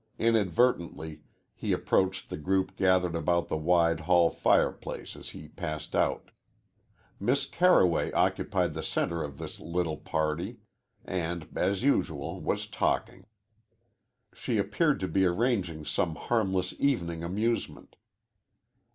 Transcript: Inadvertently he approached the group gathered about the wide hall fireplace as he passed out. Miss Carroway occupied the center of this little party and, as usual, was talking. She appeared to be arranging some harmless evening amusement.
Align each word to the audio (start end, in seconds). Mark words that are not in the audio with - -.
Inadvertently 0.17 1.21
he 1.53 1.73
approached 1.73 2.31
the 2.31 2.37
group 2.37 2.75
gathered 2.75 3.13
about 3.15 3.49
the 3.49 3.55
wide 3.55 3.99
hall 3.99 4.31
fireplace 4.31 5.15
as 5.15 5.29
he 5.29 5.49
passed 5.49 5.95
out. 5.95 6.31
Miss 7.19 7.45
Carroway 7.45 8.11
occupied 8.13 8.73
the 8.73 8.81
center 8.81 9.21
of 9.23 9.37
this 9.37 9.59
little 9.59 9.97
party 9.97 10.57
and, 11.05 11.47
as 11.55 11.83
usual, 11.83 12.39
was 12.41 12.65
talking. 12.65 13.27
She 14.33 14.57
appeared 14.57 14.99
to 15.01 15.07
be 15.07 15.23
arranging 15.23 15.85
some 15.85 16.15
harmless 16.15 16.73
evening 16.79 17.23
amusement. 17.23 17.95